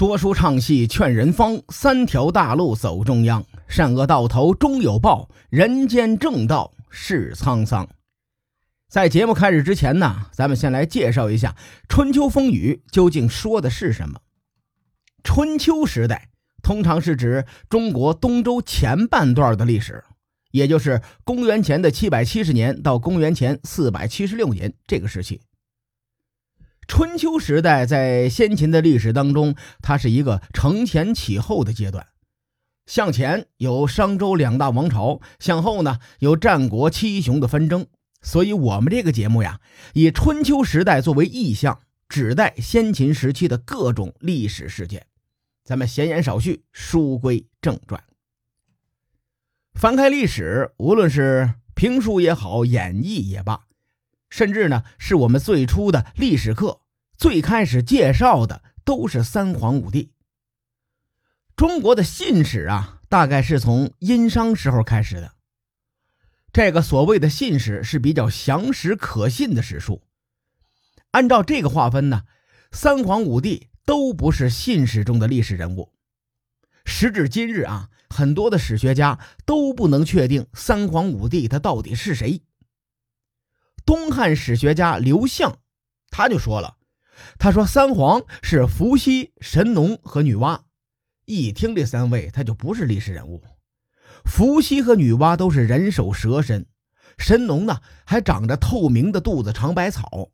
[0.00, 7.86] 说书唱戏劝人方，三条大路走中央，善恶到头终有报，人间正道是沧桑。
[8.88, 11.54] 在节目开始之前呢，咱们先来介绍一下
[11.86, 14.18] 春秋风雨究竟说的是什么。
[15.22, 16.30] 春秋时代
[16.62, 20.02] 通常是指中国东周前半段的历史，
[20.50, 25.42] 也就是公元前的七百七十年到公元前四百七十六年这个时期。
[26.90, 32.08] 春秋时代在先秦的历史当中，它是一个承前启后的阶段。
[32.84, 37.86] 向前有商周两大王朝，向后呢有战国七雄的纷争。
[38.22, 39.60] 所以，我们这个节目呀，
[39.94, 45.06] 以春秋时代作为意象，指代先秦时期的各种历史事件。
[45.62, 48.02] 咱们闲言少叙，书归正传。
[49.74, 53.60] 翻开历史，无论是评书也好，演绎也罢。
[54.28, 56.79] 甚至呢，是我们最初的历史课
[57.20, 60.10] 最开始介绍的都是三皇五帝。
[61.54, 65.34] 中国的信史啊，大概是从殷商时候开始的。
[66.50, 70.02] 这个所谓的信史是比较详实可信的史书。
[71.10, 72.22] 按照这个划分呢，
[72.72, 75.92] 三皇五帝都不是信史中的历史人物。
[76.86, 82.40] 时至今日啊，很多的史学家都不能确定三皇五帝他到底是谁。
[83.84, 85.58] 东汉史学家刘向，
[86.08, 86.78] 他就说了
[87.38, 90.60] ：“他说三皇是伏羲、神农和女娲。
[91.24, 93.42] 一听这三位，他就不是历史人物。
[94.24, 96.66] 伏羲和女娲都是人首蛇身，
[97.18, 100.30] 神农呢还长着透明的肚子、长百草。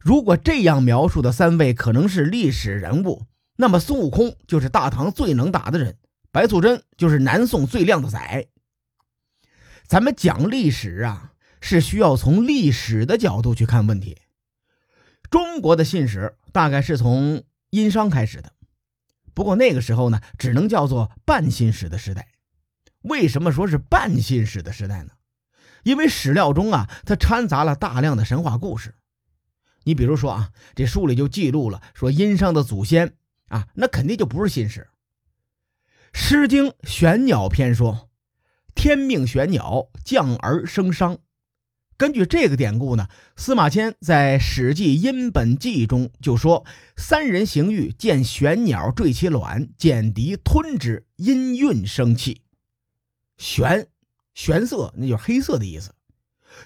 [0.00, 5.96] 如果这样描述的三位可能是历史人物，那么孙悟空就是大唐最能打的人，
[6.30, 8.46] 白素贞就是南宋最靓的仔。
[9.86, 14.16] 咱们讲历史啊。”是需要从历史的角度去看问题。
[15.58, 18.52] 中国的信史大概是从殷商开始的，
[19.34, 22.28] 不过那个时候呢，只能叫做半信史的时代。
[23.02, 25.14] 为什么说是半信史的时代呢？
[25.82, 28.94] 因为史料中啊，它掺杂了大量的神话故事。
[29.82, 33.14] 你比如说啊，这书里就记录了说殷商的祖先
[33.48, 34.86] 啊，那肯定就不是信史。
[36.16, 38.08] 《诗经·玄鸟篇》说
[38.76, 41.18] ：“天命玄鸟，降而生商。”
[41.98, 46.64] 根据这个典故呢，司马迁在《史记·殷本纪》中就说
[46.96, 52.42] ：“三人行欲，见玄鸟坠其卵，见敌吞之，因运生气。
[53.36, 53.88] 玄，
[54.32, 55.90] 玄色，那就是黑色的意思。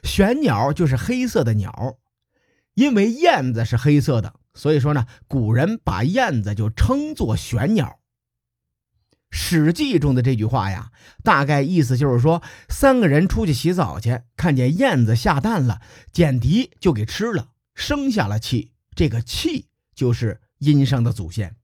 [0.03, 1.97] 玄鸟就是黑色的鸟，
[2.75, 7.87] 因为燕子是黑色的，所以说呢，古人把燕子就称作玄鸟。”
[9.35, 10.93] 《史记》中的这句话呀，
[11.25, 15.81] 大概意思就是说，三个人出去洗澡去，看见燕子下蛋了，
[16.13, 18.73] 简狄就给吃了，生下了气。
[18.95, 21.57] 这个气就是殷商的祖先。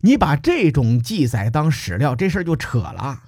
[0.00, 3.22] 你把这种记载当史料，这事儿就扯了。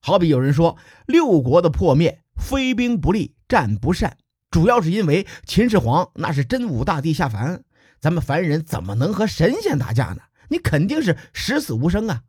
[0.00, 0.76] 好比有人说
[1.06, 4.18] 六国的破灭，非兵不利，战不善，
[4.50, 7.62] 主要是因为秦始皇那是真武大帝下凡，
[8.00, 10.22] 咱们凡人怎么能和神仙打架呢？
[10.48, 12.22] 你肯定是十死无生啊！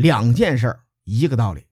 [0.00, 1.66] 两件事，一个道理。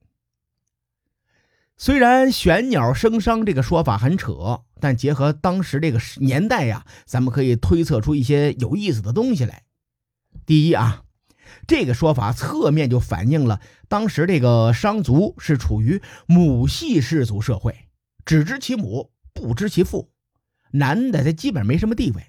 [1.77, 9.63] 虽然玄鸟生商这个说法很扯，但结合当时这个年代呀，咱们可以推测出一些有意思的东西来。
[10.45, 11.05] 第一啊，
[11.65, 17.87] 这个说法侧面就反映了当时这个商族是处于母系氏族社会，
[18.25, 20.11] 只知其母，不知其父，
[20.69, 22.27] 男的他基本没什么地位。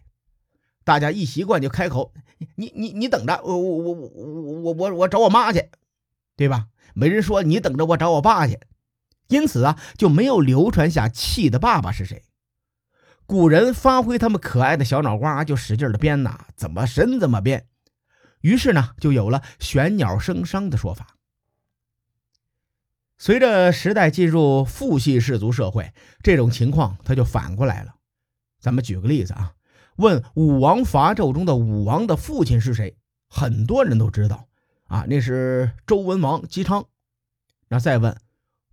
[0.82, 2.14] 大家一习惯就开口
[2.56, 5.68] ：“你你你等着，我我我我我我我找我妈去。”
[6.40, 6.68] 对吧？
[6.94, 8.58] 没人说你等着我找我爸去，
[9.28, 12.24] 因此啊，就没有流传下气的爸爸是谁。
[13.26, 17.66] 古人发挥他们可爱的小脑瓜，就使劲的编呐，怎么神怎么编。
[18.40, 21.08] 于是呢，就有了玄鸟生商的说法。
[23.18, 25.92] 随着时代进入父系氏族社会，
[26.22, 27.96] 这种情况它就反过来了。
[28.58, 29.52] 咱们举个例子啊，
[29.96, 32.96] 问武王伐纣中的武王的父亲是谁，
[33.28, 34.46] 很多人都知道。
[34.90, 36.84] 啊，那是周文王姬昌。
[37.68, 38.20] 那再问，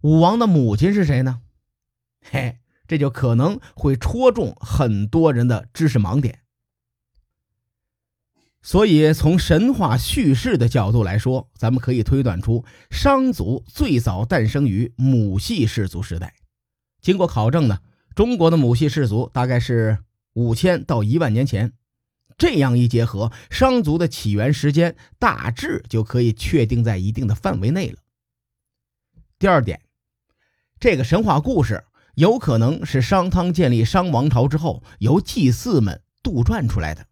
[0.01, 1.41] 武王的母亲是谁呢？
[2.21, 6.39] 嘿，这就可能会戳中很多人的知识盲点。
[8.63, 16.33] 所以，从神话叙事的角度来说，咱们可以推断出商族最早诞生于母系氏族时代。
[16.99, 17.81] 经过考证呢，
[18.15, 19.99] 中国的母系氏族大概是
[20.33, 21.73] 五千到一万年前。
[22.37, 27.97] 这样一结合，商族的起源时间大致就可以确定在一定的范围内了。
[29.39, 29.81] 第二点，
[30.79, 31.83] 这个神话故事
[32.15, 37.07] 有可能是商汤建立商王朝之后由祭祀们杜撰出来的。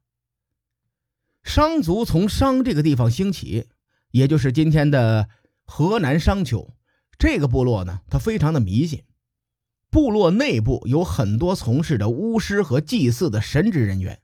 [1.44, 3.68] 商族从商这个地方兴起，
[4.12, 5.30] 也就是今天的
[5.64, 6.74] 河南商丘
[7.18, 9.04] 这个部落呢，它非常的迷信。
[9.90, 14.20] 部落内部有很多从事着巫师和祭祀的神职人员。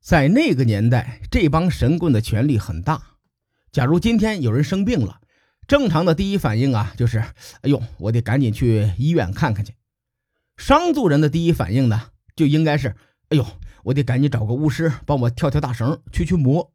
[0.00, 3.18] 在那个年代，这帮神棍的权力很大。
[3.70, 5.20] 假如今天有人生病了，
[5.68, 7.18] 正常的第一反应啊，就是
[7.60, 9.74] “哎呦，我得赶紧去医院看看去。”
[10.56, 12.96] 商族人的第一反应呢，就应该是
[13.28, 13.46] “哎呦，
[13.84, 16.72] 我得赶紧找个巫师帮我跳跳大绳，驱驱魔。”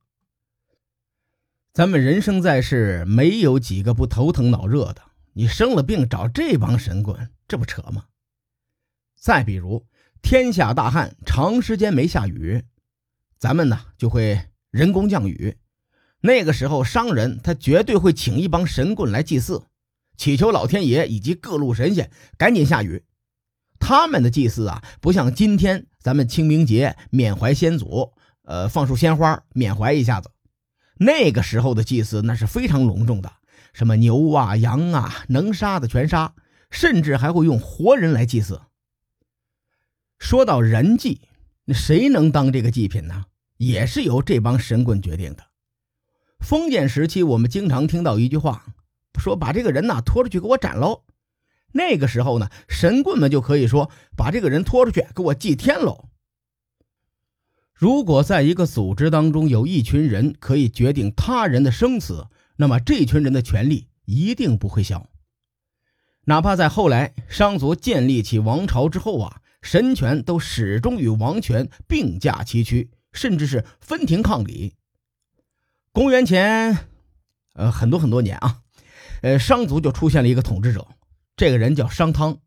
[1.74, 5.02] 咱们人生在世，没有几个不头疼脑热的。
[5.34, 8.06] 你生了病找这帮神棍，这不扯吗？
[9.20, 9.86] 再比如，
[10.22, 12.64] 天下大旱，长时间没下雨。
[13.46, 15.56] 咱们呢就会人工降雨，
[16.20, 19.68] 那个时候商人他绝对会请一帮神棍来祭祀，
[20.18, 22.10] 祈求老天爷以及各路神仙
[22.40, 23.04] 赶紧下雨。
[23.78, 28.14] 他们的祭祀啊，不像今天咱们清明节缅怀先祖，
[28.46, 30.32] 呃，放束鲜花缅怀一下子。
[30.98, 33.32] 那个时候的祭祀那是非常隆重的，
[33.74, 36.34] 什么牛啊、羊啊，能杀的全杀，
[36.72, 38.60] 甚至还会用活人来祭祀。
[40.18, 41.22] 说到人祭，
[41.66, 43.26] 那谁能当这个祭品呢？
[43.58, 45.44] 也是由这帮神棍决定的。
[46.40, 48.66] 封建时期，我们经常听到一句话，
[49.20, 51.04] 说把这个人呐拖出去给我斩喽。
[51.72, 56.10] 那个时候呢，神棍们就可以说把这个人拖出去给我祭天喽。
[57.74, 62.28] 如果在一个组织当中有一群人可以决定他人的生死，
[62.58, 65.10] 那么这群人的权力一定不会小。
[66.26, 72.92] 哪怕在后来商族建立起王朝之后啊，神权都始终与王权并驾齐驱。
[73.16, 74.76] 甚至是分庭抗礼。
[75.92, 76.78] 公元前，
[77.54, 78.60] 呃，很多很多年啊，
[79.22, 80.88] 呃，商族就出现了一个统治者，
[81.36, 82.38] 这个人叫商汤。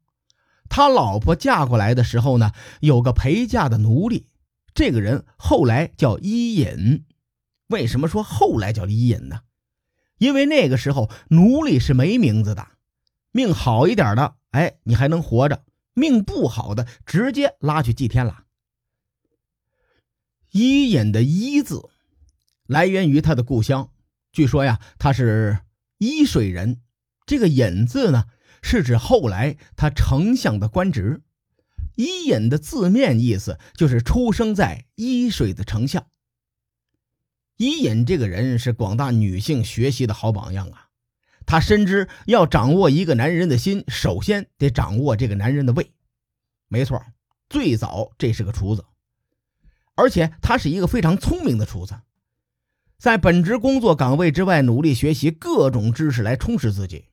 [0.69, 4.29] 他老婆嫁过来的时候呢，有个陪嫁的奴隶，
[4.75, 7.05] 这个人后来叫伊尹。
[7.69, 9.41] 为什么说后来叫伊尹呢？
[10.19, 12.67] 因为那个时候奴隶是没名字的，
[13.33, 15.57] 命好一点的，哎，你还能活着；
[15.95, 18.45] 命不好的，直接拉去祭天了。
[20.59, 21.89] 伊尹的“伊”字，
[22.67, 23.93] 来源于他的故乡。
[24.33, 25.61] 据说呀，他是
[25.99, 26.81] 伊水人。
[27.27, 28.25] 这个“尹”字呢，
[28.61, 31.23] 是指后来他丞相的官职。
[31.95, 36.09] 伊尹的字面意思就是出生在伊水的丞相。
[37.57, 40.89] 伊尹这个人是广大女性学习的好榜样啊！
[41.47, 45.93] 他深知要掌握一个男人的心，首先得掌握这个男人的胃。
[46.67, 47.01] 没错，
[47.49, 48.85] 最早这是个厨子。
[49.99, 51.97] 而且他是一个非常聪明的厨子，
[53.01, 57.07] 在本职工作岗位之外努力学习各种知识来充实自己，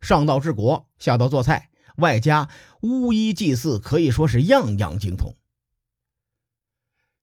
[0.00, 2.48] 上到治国，下到做菜，外加
[2.80, 5.36] 巫医祭祀，可以说是样样精通。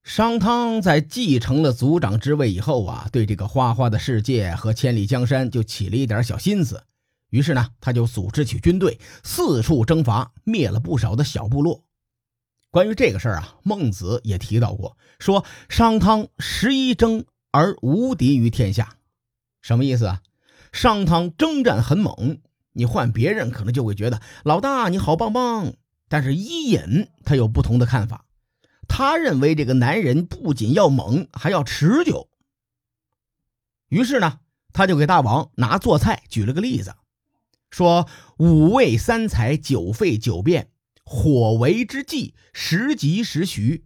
[0.04, 6.86] 商汤在继承了族长之位以后啊，对这个花花的世界和千里江山就起了一点小心思，
[7.30, 11.84] 于是呢，他就组织起军队，四处征伐，灭了不少的小部落。
[12.72, 18.98] 关于这个事儿啊，孟子也提到过，说商汤十一征而无敌于天下，
[19.62, 20.22] 什么意思啊？
[20.72, 22.42] 商汤征战很猛，
[22.74, 25.74] 你换别人可能就会觉得老大你好棒棒，
[26.08, 28.26] 但是伊尹他有不同的看法，
[28.88, 32.30] 他认为这个男人不仅要猛，还要持久。
[33.88, 34.42] 于是呢，
[34.74, 36.94] 他就给大王拿做菜举了个例子，
[37.72, 40.70] 说五味三才，九沸九变。
[41.12, 43.84] 火为之计，时急时徐。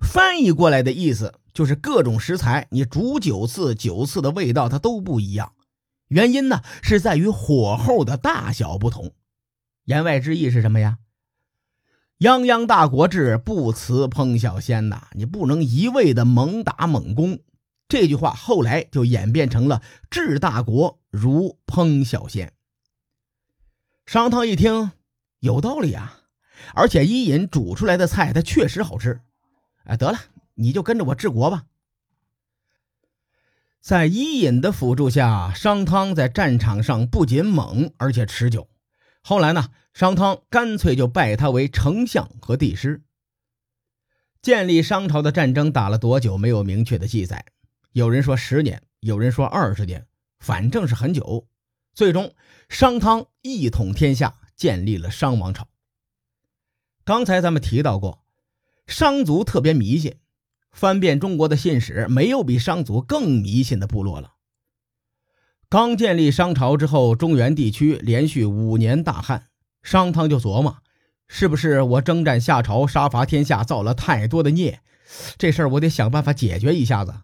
[0.00, 5.52] 翻译过来的意思就是各种食材，你煮九次，九次的味道它都不一样。
[6.08, 9.12] 原因呢是在于火候的大小不同。
[9.84, 10.98] 言外之意是什么呀？
[12.18, 17.38] 泱泱大国志，不辞烹小鲜呐，你不能一味的猛打猛攻。
[17.86, 22.52] 这句话后来就演变成了治大国如烹小鲜。
[24.04, 24.90] 商汤一听，
[25.38, 26.19] 有道理啊。
[26.74, 29.20] 而且伊尹煮出来的菜，它确实好吃。
[29.84, 30.18] 哎，得了，
[30.54, 31.64] 你就跟着我治国吧。
[33.80, 38.68] 在伊尹的辅助下，商汤在战场上不仅猛，而且持久。
[39.22, 43.02] 后来呢，商汤干脆就拜他为丞相和帝师。
[44.42, 46.36] 建立商朝的战争打了多久？
[46.36, 47.44] 没有明确的记载。
[47.92, 50.06] 有人说十年，有人说二十年，
[50.38, 51.46] 反正是很久。
[51.94, 52.34] 最终，
[52.68, 55.66] 商汤一统天下，建立了商王朝。
[57.04, 58.24] 刚才咱们提到过，
[58.86, 60.16] 商族特别迷信。
[60.72, 64.34] 翻遍中国的信史，没有比商族更迷信的部落了。
[65.68, 69.48] 刚建立商朝之后，中原地区连续五年大旱，
[69.82, 70.78] 商汤就琢磨：
[71.26, 74.80] 是不是我征战夏朝，杀伐天下，造了太多的孽？
[75.38, 77.14] 这事儿我得想办法解决一下子。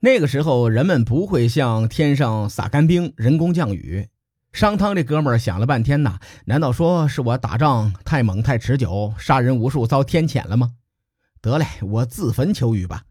[0.00, 4.08] 那个时候人们不会向天上撒干冰、人工降雨。
[4.54, 10.76] 商汤这哥们儿想了半天呐，难道说是我打仗太猛太持久，杀人无数遭天谴了吗？
[11.40, 13.02] 得嘞，我自焚求雨吧。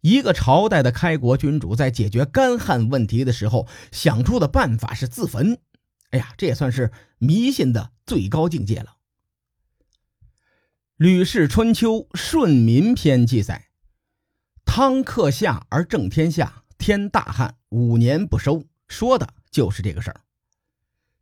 [0.00, 5.58] 一个朝代的开国君主在解决干旱问题的时候想出的办法是自焚。
[6.12, 8.96] 哎呀，这也算是迷信的最高境界了。
[10.96, 13.66] 《吕氏春秋·顺民篇》记载，
[14.64, 19.28] 汤克夏而正天下，天大旱，五年不收，说的。
[19.52, 20.22] 就是这个事儿，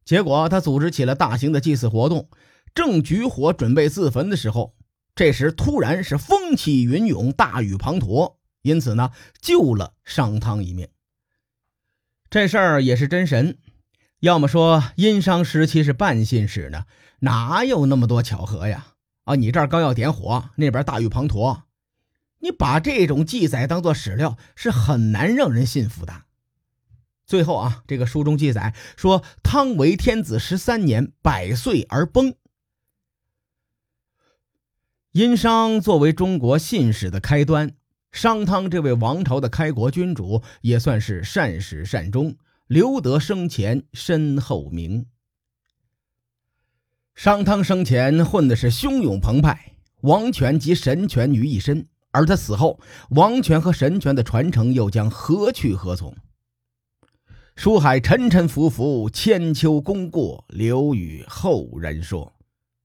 [0.07, 2.31] 结果他组织起了大型的祭祀活动，
[2.73, 4.75] 正举火准备自焚的时候，
[5.15, 9.11] 这时突然是风起云涌，大雨滂沱，因此呢
[9.41, 10.89] 救了商汤一命。
[12.31, 13.59] 这事儿也是真神，
[14.21, 16.87] 要么说殷商时期是半信史呢，
[17.19, 18.95] 哪有那么多巧合呀？
[19.25, 21.63] 啊，你这儿刚要点火，那边大雨滂沱，
[22.39, 26.23] 你把这种记载当做史料是很难让人信服的。
[27.31, 32.35] 最后啊，这个书中记载说，汤为天子十三年，百岁而崩。
[35.13, 37.77] 殷商作为中国信史的开端，
[38.11, 42.35] 商汤这位王朝的开国君主也算是善始善终，
[42.67, 45.07] 留得生前身后名。
[47.15, 56.13] 商汤生前混的是汹涌澎湃，王权及神权于一身，而他死后，王权和神权的传承又将何去何从？
[57.57, 62.33] 书海沉沉浮浮，千秋功过留与后人说。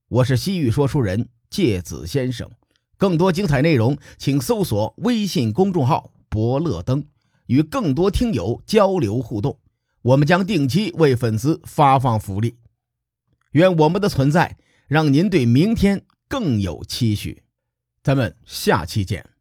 [0.08, 2.50] 我是西域说书人介子先生，
[2.98, 7.06] 更多精彩内容，请搜索微信公众号“伯乐灯”，
[7.46, 9.58] 与更多听友交流互动。
[10.02, 12.56] 我们将定期为粉丝发放福利。
[13.52, 17.42] 愿我们的存在让您对明天更有期许。
[18.02, 19.35] 咱们下期见。